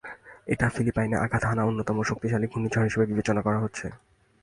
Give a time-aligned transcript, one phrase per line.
[0.47, 3.85] এটিকে ফিলিপাইনে আঘাত হানা অন্যতম শক্তিশালী ঘূর্ণিঝড় হিসেবে বিবেচনা করা হচ্ছে।